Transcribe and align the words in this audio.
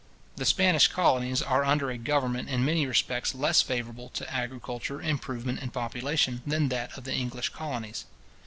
The 0.35 0.45
Spanish 0.47 0.87
colonies 0.87 1.43
are 1.43 1.63
under 1.63 1.91
a 1.91 1.97
government 1.99 2.49
in 2.49 2.65
many 2.65 2.87
respects 2.87 3.35
less 3.35 3.61
favourable 3.61 4.09
to 4.15 4.33
agriculture, 4.33 4.99
improvement, 4.99 5.59
and 5.61 5.71
population, 5.71 6.41
than 6.43 6.69
that 6.69 6.97
of 6.97 7.03
the 7.03 7.13
English 7.13 7.49
colonies. 7.49 8.05